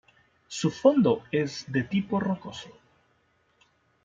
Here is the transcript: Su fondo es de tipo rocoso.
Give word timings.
Su 0.47 0.71
fondo 0.71 1.21
es 1.31 1.71
de 1.71 1.83
tipo 1.83 2.19
rocoso. 2.19 2.71